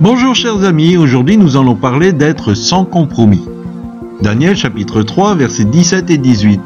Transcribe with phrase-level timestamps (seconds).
[0.00, 3.44] Bonjour chers amis, aujourd'hui nous allons parler d'être sans compromis.
[4.22, 6.60] Daniel chapitre 3 versets 17 et 18.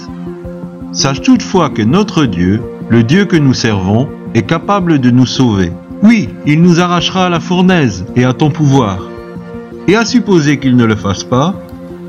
[0.93, 5.73] Sache toutefois que notre Dieu, le Dieu que nous servons, est capable de nous sauver.
[6.03, 9.09] Oui, il nous arrachera à la fournaise et à ton pouvoir.
[9.89, 11.55] Et à supposer qu'il ne le fasse pas,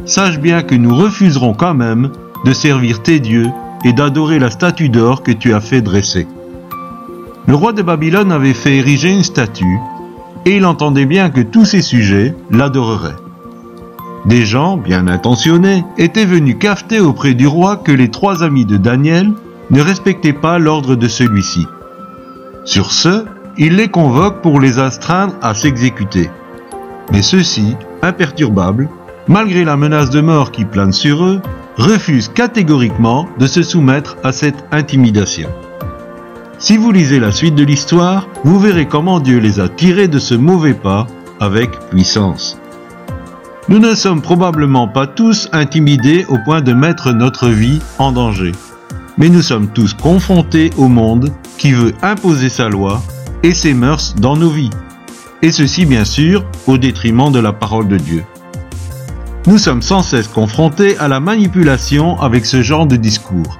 [0.05, 2.09] sache bien que nous refuserons quand même
[2.45, 3.49] de servir tes dieux
[3.83, 6.27] et d'adorer la statue d'or que tu as fait dresser.
[7.47, 9.79] Le roi de Babylone avait fait ériger une statue,
[10.45, 13.15] et il entendait bien que tous ses sujets l'adoreraient.
[14.25, 18.77] Des gens, bien intentionnés, étaient venus cafeter auprès du roi que les trois amis de
[18.77, 19.31] Daniel
[19.71, 21.65] ne respectaient pas l'ordre de celui-ci.
[22.63, 23.25] Sur ce,
[23.57, 26.29] il les convoque pour les astreindre à s'exécuter.
[27.11, 28.89] Mais ceux-ci, imperturbables,
[29.27, 31.41] malgré la menace de mort qui plane sur eux,
[31.77, 35.49] refusent catégoriquement de se soumettre à cette intimidation.
[36.61, 40.19] Si vous lisez la suite de l'histoire, vous verrez comment Dieu les a tirés de
[40.19, 41.07] ce mauvais pas
[41.39, 42.55] avec puissance.
[43.67, 48.51] Nous ne sommes probablement pas tous intimidés au point de mettre notre vie en danger.
[49.17, 53.01] Mais nous sommes tous confrontés au monde qui veut imposer sa loi
[53.41, 54.69] et ses mœurs dans nos vies.
[55.41, 58.23] Et ceci bien sûr au détriment de la parole de Dieu.
[59.47, 63.59] Nous sommes sans cesse confrontés à la manipulation avec ce genre de discours.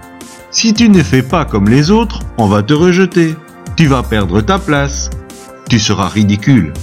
[0.54, 3.36] Si tu ne fais pas comme les autres, on va te rejeter.
[3.78, 5.10] Tu vas perdre ta place.
[5.70, 6.74] Tu seras ridicule.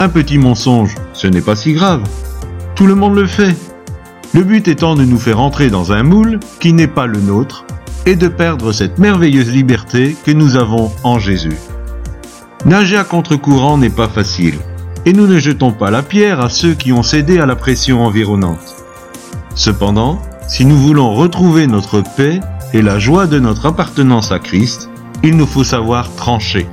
[0.00, 2.02] Un petit mensonge, ce n'est pas si grave.
[2.74, 3.54] Tout le monde le fait.
[4.34, 7.64] Le but étant de nous faire entrer dans un moule qui n'est pas le nôtre
[8.06, 11.56] et de perdre cette merveilleuse liberté que nous avons en Jésus.
[12.64, 14.58] Nager à contre-courant n'est pas facile,
[15.06, 18.04] et nous ne jetons pas la pierre à ceux qui ont cédé à la pression
[18.04, 18.76] environnante.
[19.54, 22.40] Cependant, si nous voulons retrouver notre paix
[22.72, 24.90] et la joie de notre appartenance à Christ,
[25.22, 26.66] il nous faut savoir trancher.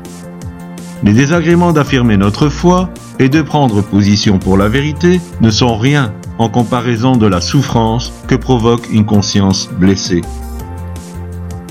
[1.04, 2.90] Les désagréments d'affirmer notre foi
[3.20, 8.14] et de prendre position pour la vérité ne sont rien en comparaison de la souffrance
[8.28, 10.22] que provoque une conscience blessée.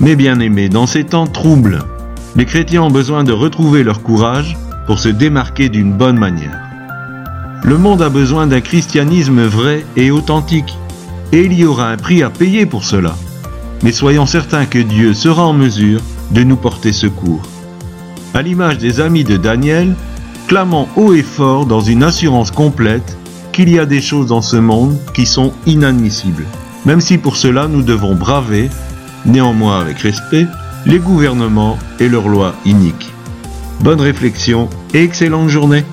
[0.01, 1.83] Mes bien-aimés, dans ces temps troubles,
[2.35, 6.59] les chrétiens ont besoin de retrouver leur courage pour se démarquer d'une bonne manière.
[7.63, 10.77] Le monde a besoin d'un christianisme vrai et authentique,
[11.31, 13.15] et il y aura un prix à payer pour cela.
[13.83, 16.01] Mais soyons certains que Dieu sera en mesure
[16.31, 17.41] de nous porter secours.
[18.33, 19.95] À l'image des amis de Daniel,
[20.47, 23.17] clamant haut et fort dans une assurance complète
[23.51, 26.45] qu'il y a des choses dans ce monde qui sont inadmissibles,
[26.85, 28.69] même si pour cela nous devons braver,
[29.25, 30.45] néanmoins avec respect,
[30.85, 33.11] les gouvernements et leurs lois iniques.
[33.81, 35.83] Bonne réflexion et excellente journée